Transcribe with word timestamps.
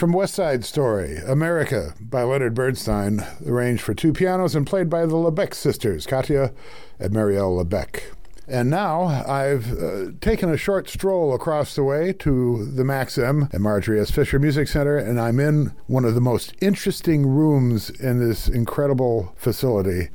From 0.00 0.12
West 0.12 0.32
Side 0.32 0.64
Story, 0.64 1.18
America 1.18 1.92
by 2.00 2.22
Leonard 2.22 2.54
Bernstein, 2.54 3.22
arranged 3.46 3.82
for 3.82 3.92
two 3.92 4.14
pianos 4.14 4.54
and 4.54 4.66
played 4.66 4.88
by 4.88 5.04
the 5.04 5.12
Labèque 5.12 5.52
sisters, 5.52 6.06
Katia 6.06 6.54
and 6.98 7.12
Marielle 7.12 7.62
Labèque. 7.62 8.04
And 8.48 8.70
now 8.70 9.02
I've 9.02 9.78
uh, 9.78 10.12
taken 10.22 10.48
a 10.48 10.56
short 10.56 10.88
stroll 10.88 11.34
across 11.34 11.74
the 11.74 11.84
way 11.84 12.14
to 12.14 12.64
the 12.64 12.82
Max 12.82 13.18
M. 13.18 13.50
and 13.52 13.62
Marjorie 13.62 14.00
S. 14.00 14.10
Fisher 14.10 14.38
Music 14.38 14.68
Center, 14.68 14.96
and 14.96 15.20
I'm 15.20 15.38
in 15.38 15.74
one 15.86 16.06
of 16.06 16.14
the 16.14 16.22
most 16.22 16.54
interesting 16.62 17.26
rooms 17.26 17.90
in 17.90 18.26
this 18.26 18.48
incredible 18.48 19.34
facility. 19.36 20.08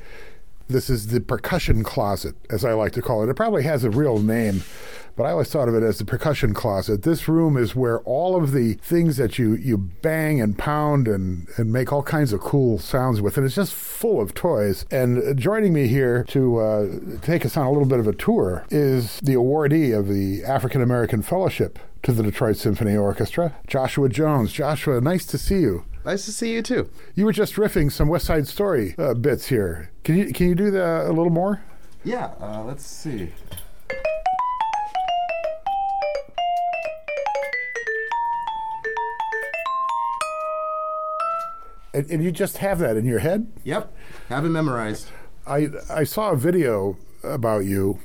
This 0.68 0.90
is 0.90 1.08
the 1.08 1.22
percussion 1.22 1.84
closet, 1.84 2.36
as 2.50 2.66
I 2.66 2.74
like 2.74 2.92
to 2.94 3.02
call 3.02 3.24
it. 3.24 3.30
It 3.30 3.36
probably 3.36 3.64
has 3.64 3.84
a 3.84 3.92
real 3.92 4.18
name, 4.18 4.64
but 5.16 5.26
I 5.26 5.32
always 5.32 5.50
thought 5.50 5.70
of 5.70 5.76
it 5.76 5.84
as 5.84 6.00
the 6.00 6.06
percussion 6.06 6.56
closet. 6.56 7.04
This 7.04 7.28
room 7.28 7.56
is 7.56 7.76
where 7.76 8.00
all 8.00 8.36
of 8.36 8.52
the 8.52 8.74
things 8.74 9.18
that 9.18 9.38
you, 9.38 9.54
you 9.54 9.78
bang 9.78 10.42
and 10.42 10.58
pound 10.58 11.08
and, 11.08 11.48
and 11.58 11.72
make 11.72 11.94
all 11.94 12.02
kinds 12.02 12.34
of 12.34 12.40
cool 12.40 12.80
sounds 12.80 13.22
with, 13.22 13.38
and 13.38 13.46
it's 13.46 13.56
just 13.56 13.73
full 13.73 14.20
of 14.20 14.34
toys. 14.34 14.86
And 14.90 15.38
joining 15.38 15.72
me 15.72 15.86
here 15.86 16.23
to 16.30 16.58
uh, 16.58 16.88
take 17.22 17.45
us 17.45 17.56
on 17.56 17.68
a 17.68 17.72
little 17.72 17.88
bit 17.88 18.00
of 18.00 18.08
a 18.08 18.14
tour 18.14 18.66
is 18.72 19.20
the 19.20 19.36
awardee 19.36 19.95
of 19.95 20.08
the 20.08 20.44
African 20.44 20.82
American 20.82 21.22
Fellowship 21.22 21.78
to 22.02 22.12
the 22.12 22.23
Detroit 22.23 22.58
Symphony 22.58 22.95
Orchestra, 22.95 23.56
Joshua 23.68 24.09
Jones. 24.09 24.52
Joshua, 24.52 25.00
nice 25.00 25.28
to 25.28 25.38
see 25.38 25.59
you. 25.59 25.86
Nice 26.05 26.26
to 26.26 26.32
see 26.32 26.54
you 26.54 26.62
too. 26.62 26.88
You 27.16 27.26
were 27.26 27.34
just 27.34 27.55
riffing 27.55 27.91
some 27.91 28.09
West 28.09 28.26
Side 28.26 28.48
Story 28.48 28.94
uh, 29.00 29.16
bits 29.16 29.48
here. 29.48 29.90
Can 30.04 30.16
you 30.16 30.31
can 30.31 30.48
you 30.48 30.54
do 30.54 30.70
that 30.70 31.08
a 31.08 31.12
little 31.12 31.31
more? 31.31 31.64
Yeah, 32.04 32.31
uh, 32.40 32.64
let's 32.64 32.86
see. 32.86 33.31
And, 41.95 42.12
and 42.12 42.23
you 42.23 42.31
just 42.31 42.58
have 42.58 42.78
that 42.80 42.98
in 42.98 43.06
your 43.06 43.20
head? 43.20 43.52
Yep, 43.64 43.92
have 44.30 44.45
it 44.45 44.50
memorized. 44.50 45.08
I 45.48 45.70
I 45.89 46.03
saw 46.03 46.33
a 46.33 46.38
video 46.38 46.98
about 47.23 47.66
you 47.66 48.00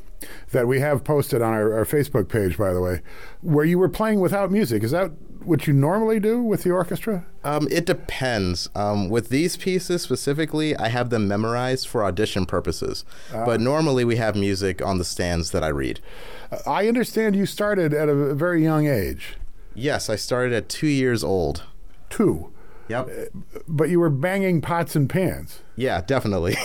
that 0.53 0.67
we 0.67 0.81
have 0.81 1.05
posted 1.05 1.43
on 1.43 1.53
our, 1.53 1.75
our, 1.75 1.85
Facebook 1.85 2.29
page, 2.29 2.57
by 2.59 2.73
the 2.73 2.81
way, 2.81 3.01
where 3.41 3.65
you 3.65 3.79
were 3.79 3.89
playing 3.89 4.21
without 4.21 4.51
music. 4.51 4.83
Is 4.83 4.91
that 4.91 5.13
what 5.51 5.67
you 5.67 5.73
normally 5.73 6.21
do 6.21 6.41
with 6.41 6.63
the 6.63 6.71
orchestra? 6.71 7.27
Um, 7.43 7.67
it 7.73 7.85
depends. 7.85 8.69
Um, 8.77 9.09
with 9.09 9.31
these 9.31 9.57
pieces 9.57 10.01
specifically, 10.01 10.77
I 10.77 10.89
have 10.89 11.11
them 11.11 11.27
memorized 11.27 11.89
for 11.89 12.05
audition 12.05 12.47
purposes. 12.47 13.05
Uh, 13.35 13.45
but 13.45 13.61
normally 13.61 14.05
we 14.05 14.15
have 14.15 14.37
music 14.37 14.81
on 14.81 14.99
the 14.99 15.05
stands 15.05 15.51
that 15.51 15.65
I 15.65 15.69
read. 15.69 15.99
I 16.65 16.87
understand 16.87 17.35
you 17.35 17.47
started 17.47 17.93
at 17.93 18.09
a 18.09 18.33
very 18.33 18.63
young 18.63 18.87
age. 18.87 19.39
Yes, 19.75 20.09
I 20.09 20.15
started 20.15 20.53
at 20.53 20.69
two 20.69 20.87
years 20.87 21.25
old. 21.25 21.65
Two. 22.11 22.53
Yep. 22.91 23.09
But 23.69 23.89
you 23.89 24.01
were 24.01 24.11
banging 24.11 24.61
pots 24.61 24.97
and 24.97 25.09
pans. 25.09 25.61
Yeah, 25.77 26.01
definitely. 26.01 26.57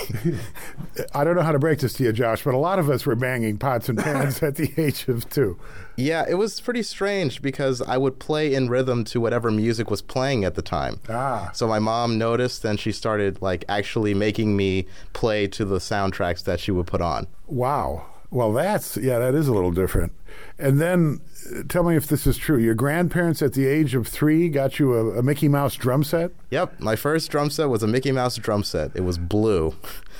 I 1.14 1.22
don't 1.22 1.36
know 1.36 1.42
how 1.42 1.52
to 1.52 1.58
break 1.58 1.78
this 1.78 1.92
to 1.94 2.04
you, 2.04 2.12
Josh, 2.12 2.42
but 2.42 2.52
a 2.52 2.58
lot 2.58 2.80
of 2.80 2.90
us 2.90 3.06
were 3.06 3.14
banging 3.14 3.58
pots 3.58 3.88
and 3.88 3.96
pans 3.96 4.42
at 4.42 4.56
the 4.56 4.72
age 4.76 5.06
of 5.06 5.30
two. 5.30 5.56
Yeah, 5.96 6.24
it 6.28 6.34
was 6.34 6.60
pretty 6.60 6.82
strange 6.82 7.40
because 7.40 7.80
I 7.80 7.96
would 7.96 8.18
play 8.18 8.52
in 8.52 8.68
rhythm 8.68 9.04
to 9.04 9.20
whatever 9.20 9.52
music 9.52 9.88
was 9.88 10.02
playing 10.02 10.44
at 10.44 10.56
the 10.56 10.62
time. 10.62 11.00
Ah. 11.08 11.50
So 11.54 11.68
my 11.68 11.78
mom 11.78 12.18
noticed 12.18 12.64
and 12.64 12.78
she 12.78 12.90
started 12.90 13.40
like 13.40 13.64
actually 13.68 14.12
making 14.12 14.56
me 14.56 14.86
play 15.12 15.46
to 15.46 15.64
the 15.64 15.78
soundtracks 15.78 16.42
that 16.42 16.58
she 16.58 16.72
would 16.72 16.88
put 16.88 17.00
on. 17.00 17.28
Wow. 17.46 18.04
Well, 18.30 18.52
that's, 18.52 18.96
yeah, 18.96 19.20
that 19.20 19.34
is 19.34 19.46
a 19.46 19.54
little 19.54 19.70
different. 19.70 20.12
And 20.58 20.80
then 20.80 21.20
tell 21.68 21.82
me 21.82 21.96
if 21.96 22.06
this 22.06 22.26
is 22.26 22.36
true. 22.36 22.58
Your 22.58 22.74
grandparents 22.74 23.42
at 23.42 23.52
the 23.52 23.66
age 23.66 23.94
of 23.94 24.06
three 24.08 24.48
got 24.48 24.78
you 24.78 24.94
a, 24.94 25.18
a, 25.18 25.22
Mickey 25.22 25.48
Mouse 25.48 25.74
drum 25.74 26.04
set? 26.04 26.32
Yep. 26.50 26.80
My 26.80 26.96
first 26.96 27.30
drum 27.30 27.50
set 27.50 27.68
was 27.68 27.82
a 27.82 27.86
Mickey 27.86 28.12
Mouse 28.12 28.36
drum 28.36 28.64
set. 28.64 28.92
It 28.94 29.02
was 29.02 29.18
blue. 29.18 29.74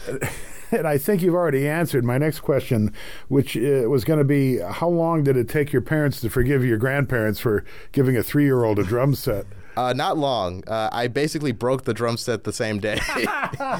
and 0.70 0.86
I 0.86 0.98
think 0.98 1.22
you've 1.22 1.34
already 1.34 1.68
answered 1.68 2.04
my 2.04 2.18
next 2.18 2.40
question, 2.40 2.92
which 3.28 3.56
uh, 3.56 3.88
was 3.88 4.04
going 4.04 4.18
to 4.18 4.24
be 4.24 4.58
how 4.58 4.88
long 4.88 5.24
did 5.24 5.36
it 5.36 5.48
take 5.48 5.72
your 5.72 5.82
parents 5.82 6.20
to 6.20 6.30
forgive 6.30 6.64
your 6.64 6.78
grandparents 6.78 7.40
for 7.40 7.64
giving 7.92 8.16
a 8.16 8.22
three 8.22 8.44
year 8.44 8.64
old 8.64 8.78
a 8.78 8.84
drum 8.84 9.14
set? 9.14 9.46
Uh, 9.76 9.92
not 9.92 10.16
long. 10.16 10.66
Uh, 10.66 10.88
I 10.90 11.06
basically 11.06 11.52
broke 11.52 11.84
the 11.84 11.92
drum 11.92 12.16
set 12.16 12.44
the 12.44 12.52
same 12.54 12.78
day. 12.78 12.98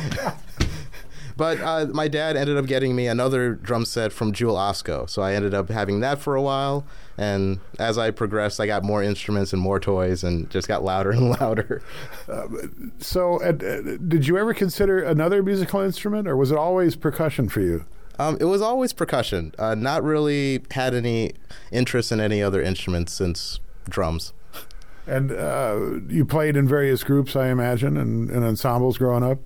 But 1.37 1.61
uh, 1.61 1.87
my 1.93 2.09
dad 2.09 2.37
ended 2.37 2.57
up 2.57 2.67
getting 2.67 2.97
me 2.97 3.07
another 3.07 3.55
drum 3.55 3.85
set 3.85 4.13
from 4.13 4.33
Jewel 4.33 4.57
Osco, 4.57 5.09
so 5.09 5.23
I 5.23 5.35
ended 5.35 5.53
up 5.53 5.69
having 5.69 6.01
that 6.01 6.19
for 6.19 6.35
a 6.35 6.43
while. 6.43 6.87
And 7.19 7.61
as 7.79 7.97
I 7.97 8.11
progressed, 8.11 8.61
I 8.61 8.67
got 8.67 8.85
more 8.85 9.03
instruments 9.03 9.53
and 9.53 9.63
more 9.63 9.81
toys, 9.81 10.23
and 10.23 10.51
just 10.51 10.69
got 10.69 10.85
louder 10.85 11.11
and 11.11 11.31
louder. 11.41 11.83
Uh, 12.29 12.47
so, 12.99 13.41
uh, 13.43 13.53
did 13.53 14.27
you 14.27 14.37
ever 14.37 14.53
consider 14.53 15.03
another 15.03 15.43
musical 15.43 15.81
instrument, 15.81 16.29
or 16.29 16.37
was 16.37 16.51
it 16.51 16.59
always 16.59 16.97
percussion 16.97 17.49
for 17.49 17.61
you? 17.61 17.85
Um, 18.19 18.37
it 18.41 18.45
was 18.45 18.63
always 18.63 18.93
percussion. 18.93 19.53
Uh, 19.59 19.75
not 19.75 20.03
really 20.03 20.63
had 20.71 20.95
any 20.95 21.33
interest 21.71 22.13
in 22.13 22.21
any 22.21 22.43
other 22.43 22.63
instruments 22.63 23.13
since 23.13 23.61
drums. 23.89 24.33
And 25.07 25.31
uh, 25.31 26.01
you 26.09 26.25
played 26.25 26.57
in 26.57 26.67
various 26.67 27.05
groups, 27.05 27.37
I 27.37 27.49
imagine, 27.49 27.97
and, 27.97 28.29
and 28.29 28.45
ensembles 28.45 28.99
growing 28.99 29.23
up. 29.23 29.39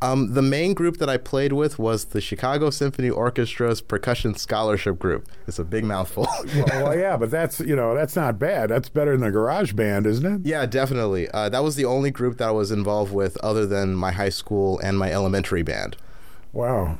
Um, 0.00 0.34
the 0.34 0.42
main 0.42 0.74
group 0.74 0.98
that 0.98 1.08
I 1.08 1.16
played 1.16 1.52
with 1.52 1.78
was 1.78 2.06
the 2.06 2.20
Chicago 2.20 2.70
Symphony 2.70 3.10
Orchestra's 3.10 3.80
Percussion 3.80 4.34
Scholarship 4.34 4.98
Group. 4.98 5.28
It's 5.48 5.58
a 5.58 5.64
big 5.64 5.84
mouthful. 5.84 6.28
well, 6.54 6.66
well, 6.66 6.98
yeah, 6.98 7.16
but 7.16 7.30
that's 7.30 7.58
you 7.58 7.74
know 7.74 7.94
that's 7.94 8.14
not 8.14 8.38
bad. 8.38 8.70
That's 8.70 8.88
better 8.88 9.16
than 9.16 9.26
a 9.26 9.32
garage 9.32 9.72
band, 9.72 10.06
isn't 10.06 10.24
it? 10.24 10.46
Yeah, 10.46 10.66
definitely. 10.66 11.28
Uh, 11.30 11.48
that 11.48 11.64
was 11.64 11.74
the 11.74 11.84
only 11.84 12.12
group 12.12 12.38
that 12.38 12.48
I 12.48 12.52
was 12.52 12.70
involved 12.70 13.12
with, 13.12 13.36
other 13.38 13.66
than 13.66 13.94
my 13.94 14.12
high 14.12 14.28
school 14.28 14.78
and 14.78 14.98
my 14.98 15.10
elementary 15.10 15.62
band. 15.62 15.96
Wow. 16.52 16.98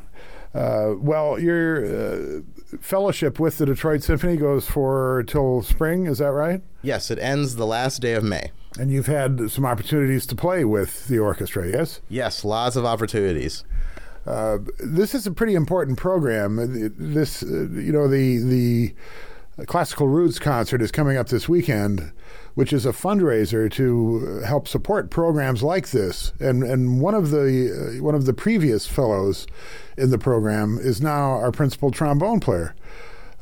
Uh, 0.55 0.95
well, 0.97 1.39
your 1.39 1.85
uh, 1.85 2.41
fellowship 2.81 3.39
with 3.39 3.59
the 3.59 3.67
Detroit 3.67 4.03
Symphony 4.03 4.37
goes 4.37 4.69
for 4.69 5.25
till 5.27 5.63
spring. 5.63 6.07
Is 6.07 6.19
that 6.19 6.33
right? 6.33 6.63
Yes, 6.83 7.11
it 7.11 7.19
ends 7.19 7.57
the 7.57 7.67
last 7.67 8.01
day 8.01 8.15
of 8.15 8.25
May. 8.25 8.51
And 8.79 8.91
you've 8.91 9.07
had 9.07 9.51
some 9.51 9.65
opportunities 9.65 10.27
to 10.27 10.37
play 10.37 10.65
with 10.65 11.09
the 11.09 11.19
orchestra, 11.19 11.69
yes? 11.69 12.01
Yes, 12.09 12.45
lots 12.45 12.77
of 12.77 12.85
opportunities. 12.85 13.65
Uh, 14.27 14.59
this 14.79 15.15
is 15.15 15.27
a 15.27 15.33
pretty 15.33 15.55
important 15.55 15.97
program. 15.97 16.57
This, 16.99 17.43
uh, 17.43 17.69
you 17.71 17.93
know, 17.93 18.09
the 18.09 18.39
the 18.39 18.95
Classical 19.67 20.07
Roots 20.07 20.39
concert 20.39 20.81
is 20.81 20.93
coming 20.93 21.17
up 21.17 21.29
this 21.29 21.49
weekend, 21.49 22.13
which 22.55 22.73
is 22.73 22.87
a 22.87 22.93
fundraiser 22.93 23.71
to 23.73 24.41
help 24.47 24.69
support 24.69 25.11
programs 25.11 25.63
like 25.63 25.91
this. 25.91 26.33
And 26.39 26.63
and 26.63 27.01
one 27.01 27.15
of 27.15 27.31
the 27.31 27.97
uh, 27.99 28.03
one 28.03 28.15
of 28.15 28.25
the 28.25 28.33
previous 28.33 28.87
fellows 28.87 29.47
in 29.97 30.11
the 30.11 30.19
program 30.19 30.79
is 30.81 31.01
now 31.01 31.33
our 31.33 31.51
principal 31.51 31.91
trombone 31.91 32.41
player. 32.41 32.75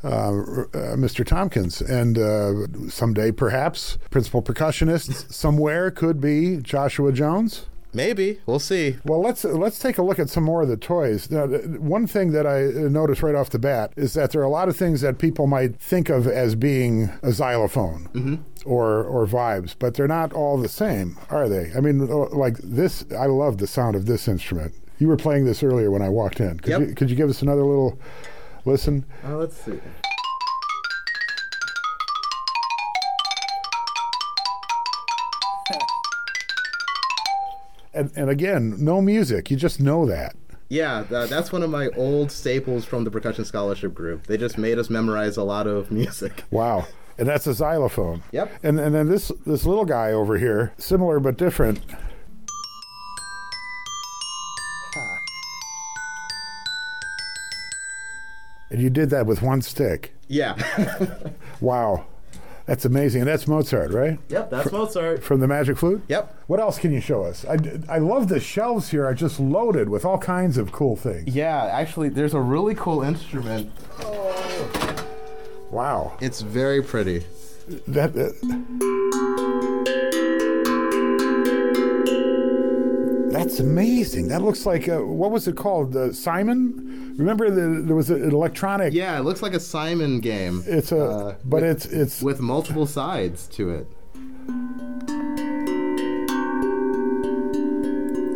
Uh, 0.03 0.07
uh, 0.07 0.95
Mr. 0.95 1.25
Thompkins, 1.25 1.81
and 1.81 2.19
uh, 2.19 2.87
someday 2.87 3.31
perhaps 3.31 3.97
principal 4.11 4.43
percussionist 4.43 5.33
somewhere 5.33 5.89
could 5.89 6.21
be 6.21 6.57
Joshua 6.57 7.11
Jones. 7.11 7.65
Maybe 7.97 8.39
we'll 8.45 8.59
see. 8.59 8.97
Well, 9.05 9.21
let's 9.21 9.43
let's 9.43 9.79
take 9.79 9.97
a 9.97 10.03
look 10.03 10.19
at 10.19 10.29
some 10.29 10.43
more 10.43 10.61
of 10.61 10.67
the 10.67 10.77
toys. 10.77 11.31
Now, 11.31 11.47
one 11.47 12.05
thing 12.05 12.31
that 12.31 12.45
I 12.45 12.61
noticed 12.87 13.23
right 13.23 13.33
off 13.33 13.49
the 13.49 13.57
bat 13.57 13.91
is 13.97 14.13
that 14.13 14.31
there 14.31 14.41
are 14.41 14.45
a 14.45 14.49
lot 14.49 14.69
of 14.69 14.77
things 14.77 15.01
that 15.01 15.17
people 15.17 15.47
might 15.47 15.79
think 15.79 16.09
of 16.09 16.27
as 16.27 16.53
being 16.53 17.09
a 17.23 17.31
xylophone 17.31 18.07
mm-hmm. 18.13 18.35
or 18.69 19.03
or 19.03 19.25
vibes, 19.25 19.75
but 19.77 19.95
they're 19.95 20.07
not 20.07 20.31
all 20.31 20.61
the 20.61 20.69
same, 20.69 21.17
are 21.31 21.49
they? 21.49 21.71
I 21.75 21.79
mean, 21.79 22.05
like 22.07 22.59
this, 22.59 23.03
I 23.17 23.25
love 23.25 23.57
the 23.57 23.65
sound 23.65 23.95
of 23.95 24.05
this 24.05 24.27
instrument. 24.27 24.75
You 24.99 25.07
were 25.07 25.17
playing 25.17 25.45
this 25.45 25.63
earlier 25.63 25.89
when 25.89 26.03
I 26.03 26.09
walked 26.09 26.39
in. 26.39 26.59
Could, 26.59 26.69
yep. 26.69 26.81
you, 26.81 26.93
could 26.93 27.09
you 27.09 27.15
give 27.15 27.29
us 27.31 27.41
another 27.41 27.63
little 27.63 27.99
listen? 28.65 29.05
Uh, 29.25 29.37
let's 29.37 29.57
see. 29.57 29.79
And, 37.93 38.11
and 38.15 38.29
again, 38.29 38.75
no 38.77 39.01
music. 39.01 39.49
You 39.49 39.57
just 39.57 39.79
know 39.79 40.05
that. 40.05 40.35
Yeah, 40.69 41.03
that's 41.09 41.51
one 41.51 41.63
of 41.63 41.69
my 41.69 41.87
old 41.95 42.31
staples 42.31 42.83
from 42.83 43.05
the 43.05 43.11
percussion 43.11 43.45
scholarship 43.45 43.93
group. 43.93 44.27
They 44.27 44.37
just 44.37 44.57
made 44.57 44.77
us 44.77 44.89
memorize 44.89 45.37
a 45.37 45.43
lot 45.43 45.65
of 45.65 45.91
music. 45.91 46.43
Wow. 46.51 46.85
And 47.17 47.27
that's 47.27 47.47
a 47.47 47.53
xylophone. 47.53 48.21
Yep. 48.31 48.51
And 48.61 48.79
and 48.79 48.93
then 48.93 49.09
this 49.09 49.31
this 49.45 49.65
little 49.65 49.85
guy 49.85 50.11
over 50.11 50.37
here, 50.37 50.73
similar 50.77 51.19
but 51.19 51.35
different. 51.35 51.79
And 58.69 58.81
you 58.81 58.89
did 58.89 59.09
that 59.11 59.25
with 59.25 59.41
one 59.41 59.61
stick. 59.61 60.13
Yeah. 60.27 60.55
wow. 61.61 62.05
That's 62.67 62.83
amazing. 62.83 63.21
And 63.21 63.29
that's 63.29 63.47
Mozart, 63.47 63.91
right? 63.91 64.19
Yep, 64.27 64.49
that's 64.51 64.71
Mozart. 64.71 65.23
From 65.23 65.39
the 65.39 65.47
Magic 65.47 65.77
Flute? 65.77 66.03
Yep. 66.09 66.35
What 66.47 66.59
else 66.59 66.77
can 66.77 66.91
you 66.91 66.99
show 66.99 67.23
us? 67.23 67.45
I, 67.45 67.57
I 67.87 67.97
love 67.97 68.27
the 68.27 68.41
shelves 68.41 68.89
here 68.89 69.05
are 69.05 69.13
just 69.13 69.39
loaded 69.39 69.87
with 69.89 70.03
all 70.03 70.17
kinds 70.17 70.57
of 70.57 70.73
cool 70.73 70.97
things. 70.97 71.33
Yeah, 71.33 71.65
actually, 71.65 72.09
there's 72.09 72.33
a 72.33 72.41
really 72.41 72.75
cool 72.75 73.01
instrument. 73.01 73.71
Oh. 74.01 75.05
Wow. 75.71 76.17
It's 76.21 76.41
very 76.41 76.83
pretty. 76.83 77.25
That. 77.87 78.15
Uh, 78.15 78.96
That's 83.37 83.59
amazing. 83.59 84.27
That 84.29 84.41
looks 84.41 84.65
like 84.65 84.87
a, 84.87 85.05
what 85.05 85.31
was 85.31 85.47
it 85.47 85.55
called? 85.55 85.95
Uh, 85.95 86.11
Simon. 86.13 87.15
Remember 87.17 87.49
the, 87.49 87.81
there 87.83 87.95
was 87.95 88.09
an 88.09 88.23
electronic. 88.31 88.93
Yeah, 88.93 89.17
it 89.19 89.21
looks 89.23 89.41
like 89.41 89.53
a 89.53 89.59
Simon 89.59 90.19
game. 90.19 90.63
It's 90.67 90.91
a, 90.91 91.03
uh, 91.03 91.35
but 91.45 91.61
with, 91.61 91.71
it's 91.71 91.85
it's 91.85 92.21
with 92.21 92.39
multiple 92.39 92.85
sides 92.85 93.47
to 93.49 93.69
it. 93.71 93.87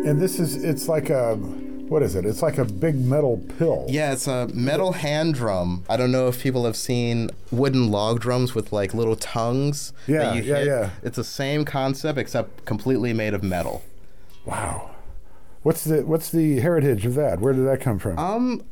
and 0.04 0.20
this 0.20 0.38
is 0.40 0.62
it's 0.64 0.88
like 0.88 1.10
a 1.10 1.36
what 1.36 2.02
is 2.02 2.14
it? 2.16 2.24
It's 2.24 2.40
like 2.42 2.56
a 2.58 2.64
big 2.64 2.94
metal 2.96 3.42
pill. 3.58 3.84
Yeah, 3.88 4.12
it's 4.12 4.26
a 4.26 4.48
metal 4.54 4.92
hand 4.92 5.34
drum. 5.34 5.84
I 5.90 5.96
don't 5.98 6.10
know 6.10 6.26
if 6.28 6.40
people 6.42 6.64
have 6.64 6.76
seen 6.76 7.28
wooden 7.50 7.90
log 7.90 8.18
drums 8.20 8.54
with 8.54 8.72
like 8.72 8.94
little 8.94 9.14
tongues. 9.16 9.92
that 10.06 10.12
Yeah, 10.12 10.32
you 10.34 10.42
yeah, 10.42 10.56
hit. 10.56 10.66
yeah. 10.66 10.90
It's 11.02 11.16
the 11.16 11.24
same 11.24 11.64
concept 11.66 12.18
except 12.18 12.64
completely 12.64 13.12
made 13.12 13.34
of 13.34 13.42
metal. 13.42 13.82
Wow. 14.46 14.90
What's 15.62 15.84
the 15.84 16.04
what's 16.04 16.30
the 16.30 16.60
heritage 16.60 17.06
of 17.06 17.14
that? 17.14 17.40
Where 17.40 17.52
did 17.52 17.66
that 17.66 17.80
come 17.80 17.98
from? 17.98 18.18
Um, 18.18 18.62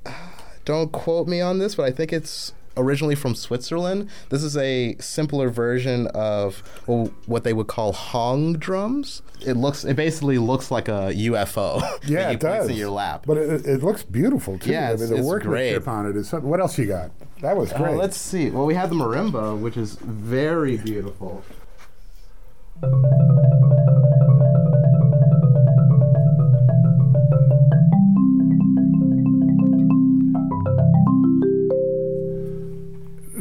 don't 0.64 0.90
quote 0.92 1.28
me 1.28 1.40
on 1.40 1.58
this, 1.58 1.74
but 1.76 1.84
I 1.86 1.90
think 1.92 2.12
it's 2.12 2.52
originally 2.76 3.14
from 3.14 3.34
Switzerland. 3.34 4.08
This 4.30 4.42
is 4.42 4.56
a 4.56 4.96
simpler 4.98 5.50
version 5.50 6.06
of 6.08 6.62
well, 6.86 7.12
what 7.26 7.44
they 7.44 7.52
would 7.52 7.66
call 7.68 7.92
hang 7.92 8.54
drums. 8.54 9.22
It 9.46 9.54
looks, 9.56 9.84
it 9.84 9.96
basically 9.96 10.36
looks 10.38 10.70
like 10.70 10.88
a 10.88 11.12
UFO. 11.14 11.80
yeah, 12.08 12.30
it 12.30 12.40
does. 12.40 12.68
in 12.68 12.76
your 12.76 12.90
lap. 12.90 13.24
But 13.26 13.38
it, 13.38 13.66
it 13.66 13.82
looks 13.82 14.02
beautiful 14.02 14.58
too. 14.58 14.70
Yeah, 14.70 14.90
I 14.90 14.92
it's- 14.94 15.10
mean, 15.10 15.20
the 15.20 15.26
workmanship 15.26 15.84
great. 15.84 15.92
on 15.92 16.06
it 16.06 16.16
is 16.16 16.28
something. 16.28 16.48
What 16.50 16.60
else 16.60 16.76
you 16.76 16.86
got? 16.86 17.10
That 17.40 17.56
was 17.56 17.72
Uh, 17.72 17.78
great. 17.78 17.96
let's 17.96 18.16
see. 18.18 18.50
Well, 18.50 18.66
we 18.66 18.74
have 18.74 18.90
the 18.90 18.96
marimba, 18.96 19.58
which 19.58 19.76
is 19.76 19.94
very 19.96 20.76
beautiful. 20.76 21.42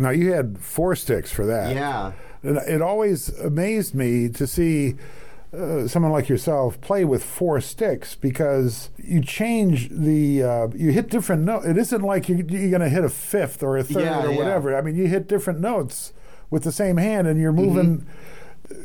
Now 0.09 0.15
you 0.15 0.33
had 0.33 0.57
four 0.59 0.95
sticks 0.95 1.31
for 1.31 1.45
that. 1.45 1.75
Yeah. 1.75 2.13
And 2.41 2.57
it 2.57 2.81
always 2.81 3.29
amazed 3.39 3.93
me 3.93 4.29
to 4.29 4.47
see 4.47 4.95
uh, 5.53 5.87
someone 5.87 6.11
like 6.11 6.29
yourself 6.29 6.79
play 6.81 7.03
with 7.03 7.23
four 7.23 7.59
sticks 7.59 8.15
because 8.15 8.89
you 8.97 9.21
change 9.21 9.89
the 9.89 10.43
uh, 10.43 10.67
you 10.75 10.91
hit 10.91 11.09
different 11.09 11.43
notes. 11.43 11.65
It 11.65 11.77
isn't 11.77 12.01
like 12.01 12.29
you, 12.29 12.37
you're 12.37 12.69
going 12.69 12.81
to 12.81 12.89
hit 12.89 13.03
a 13.03 13.09
fifth 13.09 13.61
or 13.61 13.77
a 13.77 13.83
third 13.83 14.03
Yeah, 14.03 14.25
or 14.25 14.31
yeah. 14.31 14.37
whatever. 14.37 14.75
I 14.75 14.81
mean, 14.81 14.95
you 14.95 15.07
hit 15.07 15.27
different 15.27 15.59
notes 15.59 16.13
with 16.49 16.63
the 16.63 16.71
same 16.71 16.97
hand, 16.97 17.27
and 17.27 17.39
you're 17.39 17.51
moving. 17.51 18.05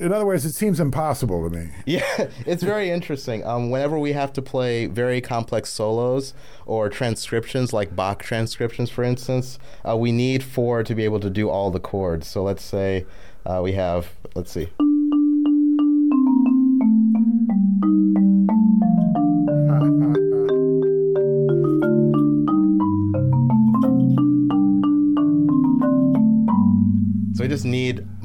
In 0.01 0.13
other 0.13 0.27
words, 0.27 0.45
it 0.45 0.53
seems 0.53 0.81
impossible 0.81 1.49
to 1.49 1.57
me. 1.57 1.71
Yeah, 1.87 2.29
it's 2.47 2.63
very 2.63 2.91
interesting. 2.91 3.45
Um, 3.47 3.71
whenever 3.71 3.99
we 3.99 4.13
have 4.13 4.33
to 4.35 4.43
play 4.43 4.87
very 4.87 5.21
complex 5.21 5.71
solos 5.71 6.35
or 6.67 6.89
transcriptions, 6.89 7.73
like 7.73 7.95
Bach 7.95 8.23
transcriptions, 8.23 8.91
for 8.91 9.05
instance, 9.05 9.59
uh, 9.89 9.97
we 9.97 10.11
need 10.11 10.43
four 10.43 10.83
to 10.83 10.95
be 10.95 11.05
able 11.05 11.21
to 11.21 11.31
do 11.31 11.49
all 11.51 11.71
the 11.71 11.81
chords. 11.81 12.27
So 12.27 12.43
let's 12.43 12.65
say 12.65 13.07
uh, 13.45 13.61
we 13.63 13.73
have, 13.73 14.11
let's 14.35 14.51
see. 14.51 14.71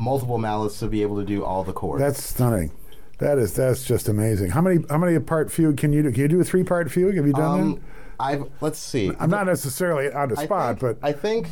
Multiple 0.10 0.40
mallets 0.40 0.80
to 0.80 0.88
be 0.88 1.04
able 1.04 1.18
to 1.18 1.24
do 1.24 1.46
all 1.46 1.64
the 1.64 1.72
chords. 1.74 2.02
That's 2.02 2.24
stunning. 2.24 2.72
That 3.20 3.38
is 3.38 3.54
that's 3.54 3.86
just 3.86 4.10
amazing. 4.10 4.50
How 4.50 4.62
many 4.62 4.84
how 4.90 4.98
many 4.98 5.20
part 5.20 5.52
fugue 5.52 5.78
can 5.78 5.94
you 5.94 6.02
do? 6.02 6.12
Can 6.12 6.22
you 6.22 6.28
do 6.28 6.40
a 6.40 6.44
three 6.44 6.64
part 6.64 6.90
fugue? 6.90 7.16
Have 7.16 7.28
you 7.28 7.34
done 7.34 7.60
Um, 7.60 7.74
that? 7.76 7.82
I've 8.20 8.44
let's 8.60 8.80
see. 8.80 9.12
I'm 9.20 9.30
not 9.30 9.46
necessarily 9.46 10.12
on 10.12 10.30
the 10.30 10.40
I 10.40 10.46
spot, 10.46 10.80
think, 10.80 11.00
but 11.00 11.08
I 11.08 11.12
think 11.12 11.48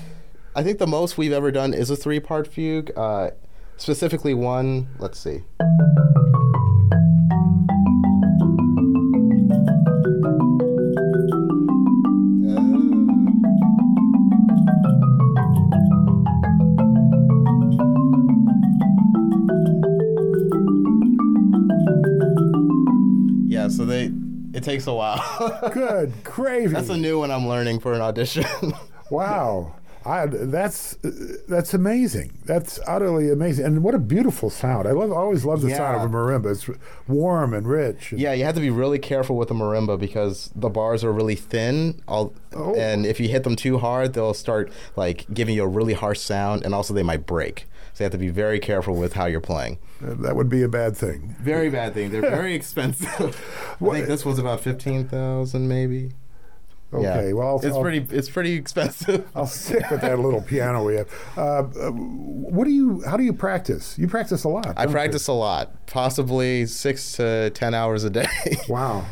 I 0.56 0.64
think 0.64 0.80
the 0.80 0.88
most 0.88 1.18
we've 1.20 1.34
ever 1.34 1.52
done 1.52 1.74
is 1.76 1.90
a 1.92 1.96
three 1.96 2.20
part 2.20 2.48
fugue. 2.48 2.92
Uh, 2.98 3.30
specifically 3.78 4.34
one. 4.34 4.88
Let's 4.98 5.20
see. 5.20 5.44
Takes 24.68 24.88
a 24.88 24.94
while. 24.94 25.70
good 25.74 26.14
gravy. 26.24 26.74
That's 26.74 26.90
a 26.90 26.98
new 26.98 27.20
one 27.20 27.32
I'm 27.32 27.48
learning 27.48 27.80
for 27.80 27.94
an 27.94 28.02
audition. 28.02 28.46
Wow. 29.10 29.74
I, 30.06 30.26
that's 30.26 30.98
that's 31.48 31.74
amazing. 31.74 32.38
That's 32.46 32.78
utterly 32.86 33.30
amazing, 33.32 33.66
and 33.66 33.84
what 33.84 33.96
a 33.96 34.00
beautiful 34.00 34.50
sound! 34.50 34.86
I 34.86 34.92
love, 34.92 35.14
always 35.14 35.46
love 35.46 35.62
the 35.62 35.70
sound 35.70 36.02
of 36.02 36.10
a 36.10 36.14
marimba. 36.14 36.52
It's 36.52 36.70
warm 37.08 37.54
and 37.54 37.66
rich. 37.68 38.12
Yeah, 38.12 38.34
you 38.34 38.44
have 38.44 38.56
to 38.56 38.62
be 38.62 38.70
really 38.70 39.00
careful 39.00 39.38
with 39.38 39.48
the 39.48 39.54
marimba 39.56 39.98
because 39.98 40.50
the 40.56 40.70
bars 40.70 41.04
are 41.06 41.12
really 41.14 41.36
thin. 41.36 42.02
All, 42.08 42.34
Oh. 42.54 42.76
And 42.76 43.06
if 43.06 43.20
you 43.20 43.28
hit 43.30 43.44
them 43.44 43.56
too 43.56 43.78
hard, 43.78 44.14
they'll 44.14 44.34
start 44.34 44.72
like 44.96 45.26
giving 45.34 45.56
you 45.56 45.64
a 45.64 45.68
really 45.68 45.94
harsh 45.94 46.20
sound, 46.20 46.66
and 46.66 46.74
also 46.74 46.94
they 46.94 47.04
might 47.04 47.26
break. 47.26 47.66
So 47.98 48.04
you 48.04 48.06
have 48.06 48.12
to 48.12 48.20
be 48.20 48.30
very 48.30 48.60
careful 48.60 48.94
with 48.94 49.14
how 49.14 49.26
you're 49.26 49.42
playing. 49.42 49.80
Uh, 50.06 50.14
that 50.20 50.36
would 50.36 50.50
be 50.50 50.62
a 50.62 50.68
bad 50.68 50.96
thing. 50.96 51.36
Very 51.42 51.72
bad 51.72 51.96
thing. 51.96 52.12
They're 52.12 52.22
very 52.22 52.54
expensive. 52.62 53.10
I 53.82 53.90
think 53.92 54.06
this 54.06 54.24
was 54.24 54.38
about 54.38 54.62
fifteen 54.62 55.08
thousand, 55.08 55.68
maybe. 55.68 56.12
Okay, 56.94 57.30
yeah. 57.30 57.34
well, 57.34 57.48
I'll, 57.48 57.56
it's 57.56 57.76
I'll, 57.76 57.82
pretty. 57.82 58.06
It's 58.16 58.30
pretty 58.30 58.54
expensive. 58.54 59.28
I'll 59.36 59.48
stick 59.48 59.90
with 59.90 60.02
that 60.02 60.20
little 60.20 60.44
piano 60.44 60.84
we 60.84 60.98
have. 60.98 61.10
Uh, 61.36 61.42
uh, 61.42 61.90
what 61.90 62.66
do 62.66 62.70
you? 62.70 63.02
How 63.02 63.18
do 63.18 63.24
you 63.24 63.34
practice? 63.34 63.98
You 63.98 64.08
practice 64.08 64.44
a 64.44 64.50
lot. 64.50 64.68
I 64.68 64.74
don't 64.74 64.90
you? 64.90 64.94
practice 64.94 65.28
a 65.28 65.34
lot, 65.34 65.88
possibly 65.88 66.68
six 66.68 67.14
to 67.14 67.50
ten 67.50 67.74
hours 67.74 68.04
a 68.04 68.12
day. 68.12 68.28
Wow. 68.70 69.08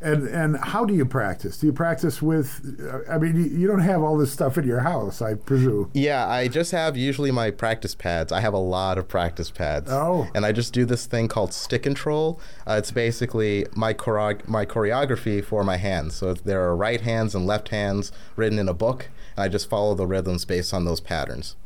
And 0.00 0.28
and 0.28 0.58
how 0.58 0.84
do 0.84 0.94
you 0.94 1.06
practice? 1.06 1.58
Do 1.58 1.66
you 1.66 1.72
practice 1.72 2.20
with? 2.20 2.78
uh, 2.82 3.10
I 3.10 3.18
mean, 3.18 3.36
you, 3.36 3.44
you 3.44 3.66
don't 3.66 3.80
have 3.80 4.02
all 4.02 4.16
this 4.18 4.30
stuff 4.30 4.58
in 4.58 4.64
your 4.66 4.80
house, 4.80 5.22
I 5.22 5.34
presume. 5.34 5.90
Yeah, 5.94 6.28
I 6.28 6.48
just 6.48 6.70
have 6.72 6.96
usually 6.96 7.30
my 7.30 7.50
practice 7.50 7.94
pads. 7.94 8.30
I 8.30 8.40
have 8.40 8.52
a 8.52 8.58
lot 8.58 8.98
of 8.98 9.08
practice 9.08 9.50
pads. 9.50 9.90
Oh. 9.90 10.28
And 10.34 10.44
I 10.44 10.52
just 10.52 10.74
do 10.74 10.84
this 10.84 11.06
thing 11.06 11.28
called 11.28 11.54
stick 11.54 11.82
control. 11.82 12.38
Uh, 12.66 12.74
it's 12.78 12.90
basically 12.90 13.66
my 13.74 13.94
choreo- 13.94 14.46
my 14.46 14.66
choreography 14.66 15.42
for 15.42 15.64
my 15.64 15.78
hands. 15.78 16.14
So 16.16 16.34
there 16.34 16.62
are 16.62 16.76
right 16.76 17.00
hands 17.00 17.34
and 17.34 17.46
left 17.46 17.70
hands 17.70 18.12
written 18.36 18.58
in 18.58 18.68
a 18.68 18.74
book, 18.74 19.08
and 19.36 19.44
I 19.44 19.48
just 19.48 19.68
follow 19.70 19.94
the 19.94 20.06
rhythms 20.06 20.44
based 20.44 20.74
on 20.74 20.84
those 20.84 21.00
patterns. 21.00 21.56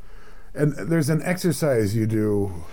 And 0.54 0.72
there's 0.74 1.08
an 1.08 1.22
exercise 1.22 1.96
you 1.96 2.06
do. 2.06 2.64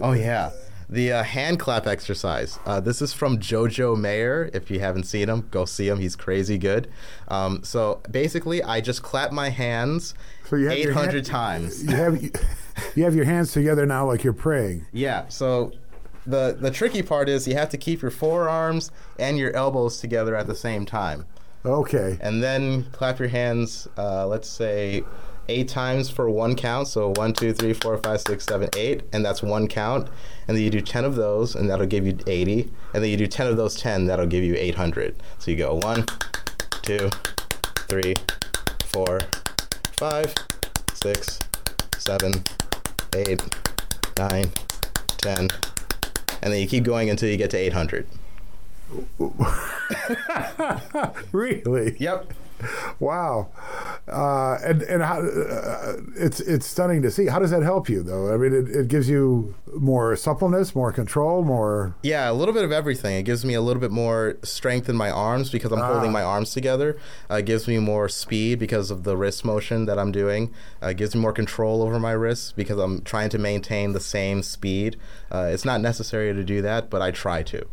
Oh 0.00 0.12
yeah. 0.12 0.50
The 0.88 1.12
uh, 1.12 1.22
hand 1.22 1.58
clap 1.58 1.86
exercise. 1.86 2.58
Uh, 2.66 2.80
this 2.80 3.00
is 3.00 3.12
from 3.12 3.38
Jojo 3.38 3.98
Mayer. 3.98 4.50
If 4.52 4.70
you 4.70 4.80
haven't 4.80 5.04
seen 5.04 5.28
him, 5.28 5.48
go 5.50 5.64
see 5.64 5.88
him. 5.88 5.98
He's 5.98 6.14
crazy 6.16 6.58
good. 6.58 6.88
Um, 7.28 7.62
so 7.62 8.00
basically, 8.10 8.62
I 8.62 8.80
just 8.80 9.02
clap 9.02 9.32
my 9.32 9.48
hands 9.48 10.14
So 10.48 10.56
you 10.56 10.66
have 10.68 10.76
800 10.76 11.12
hand- 11.14 11.26
times. 11.26 11.84
You 11.84 11.96
have 11.96 12.22
you 12.96 13.04
have 13.04 13.14
your 13.14 13.24
hands 13.24 13.52
together 13.52 13.86
now, 13.86 14.06
like 14.06 14.24
you're 14.24 14.32
praying. 14.32 14.86
Yeah. 14.92 15.26
So 15.28 15.72
the 16.26 16.56
the 16.58 16.70
tricky 16.70 17.02
part 17.02 17.28
is 17.28 17.46
you 17.48 17.54
have 17.54 17.68
to 17.70 17.78
keep 17.78 18.02
your 18.02 18.10
forearms 18.10 18.90
and 19.18 19.38
your 19.38 19.54
elbows 19.56 20.00
together 20.00 20.36
at 20.36 20.46
the 20.46 20.54
same 20.54 20.84
time, 20.86 21.24
Okay. 21.64 22.18
and 22.20 22.42
then 22.42 22.84
clap 22.92 23.18
your 23.18 23.28
hands. 23.28 23.88
Uh, 23.96 24.26
let's 24.26 24.48
say 24.48 25.02
eight 25.48 25.68
times 25.68 26.10
for 26.10 26.28
one 26.28 26.56
count. 26.56 26.88
So 26.88 27.12
one, 27.16 27.32
two, 27.32 27.52
three, 27.52 27.72
four, 27.72 27.96
five, 27.98 28.20
six, 28.20 28.44
seven, 28.44 28.68
eight, 28.76 29.02
and 29.12 29.24
that's 29.24 29.42
one 29.42 29.68
count. 29.68 30.08
And 30.48 30.56
then 30.56 30.64
you 30.64 30.70
do 30.70 30.80
ten 30.80 31.04
of 31.04 31.16
those, 31.16 31.54
and 31.54 31.68
that'll 31.68 31.86
give 31.86 32.06
you 32.06 32.18
eighty. 32.26 32.70
And 32.92 33.02
then 33.02 33.10
you 33.10 33.16
do 33.16 33.26
ten 33.26 33.46
of 33.46 33.56
those 33.56 33.76
ten, 33.76 34.06
that'll 34.06 34.26
give 34.26 34.44
you 34.44 34.54
eight 34.56 34.74
hundred. 34.74 35.16
So 35.38 35.50
you 35.50 35.56
go 35.56 35.76
one, 35.76 36.06
two, 36.82 37.10
three, 37.88 38.14
four, 38.86 39.20
five, 39.96 40.34
six, 40.92 41.38
seven, 41.98 42.44
eight, 43.14 43.42
nine, 44.18 44.50
ten, 45.18 45.48
and 46.44 46.52
then 46.52 46.60
you 46.60 46.68
keep 46.68 46.84
going 46.84 47.08
until 47.08 47.30
you 47.30 47.38
get 47.38 47.48
to 47.50 47.56
800. 47.56 48.06
really? 51.32 51.96
Yep. 51.98 52.34
Wow. 53.00 53.48
Uh, 54.06 54.58
and 54.62 54.82
and 54.82 55.02
how, 55.02 55.20
uh, 55.20 55.96
it's 56.16 56.40
it's 56.40 56.66
stunning 56.66 57.00
to 57.00 57.10
see. 57.10 57.26
How 57.26 57.38
does 57.38 57.50
that 57.50 57.62
help 57.62 57.88
you, 57.88 58.02
though? 58.02 58.34
I 58.34 58.36
mean, 58.36 58.52
it, 58.52 58.68
it 58.68 58.88
gives 58.88 59.08
you 59.08 59.54
more 59.74 60.14
suppleness, 60.14 60.74
more 60.74 60.92
control, 60.92 61.42
more. 61.42 61.94
Yeah, 62.02 62.30
a 62.30 62.34
little 62.34 62.52
bit 62.52 62.64
of 62.64 62.72
everything. 62.72 63.16
It 63.16 63.22
gives 63.22 63.46
me 63.46 63.54
a 63.54 63.62
little 63.62 63.80
bit 63.80 63.90
more 63.90 64.36
strength 64.42 64.90
in 64.90 64.96
my 64.96 65.10
arms 65.10 65.50
because 65.50 65.72
I'm 65.72 65.80
holding 65.80 66.12
my 66.12 66.22
arms 66.22 66.52
together. 66.52 66.98
Uh, 67.30 67.36
it 67.36 67.46
gives 67.46 67.66
me 67.66 67.78
more 67.78 68.10
speed 68.10 68.58
because 68.58 68.90
of 68.90 69.04
the 69.04 69.16
wrist 69.16 69.42
motion 69.42 69.86
that 69.86 69.98
I'm 69.98 70.12
doing. 70.12 70.52
Uh, 70.82 70.88
it 70.88 70.98
gives 70.98 71.14
me 71.14 71.22
more 71.22 71.32
control 71.32 71.82
over 71.82 71.98
my 71.98 72.12
wrists 72.12 72.52
because 72.52 72.78
I'm 72.78 73.00
trying 73.02 73.30
to 73.30 73.38
maintain 73.38 73.92
the 73.92 74.00
same 74.00 74.42
speed. 74.42 74.98
Uh, 75.32 75.48
it's 75.50 75.64
not 75.64 75.80
necessary 75.80 76.34
to 76.34 76.44
do 76.44 76.60
that, 76.60 76.90
but 76.90 77.00
I 77.00 77.10
try 77.10 77.42
to. 77.44 77.66